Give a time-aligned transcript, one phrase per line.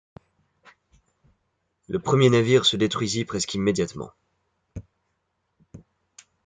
[1.87, 4.09] Le premier navire se détruisit presque immédiatement.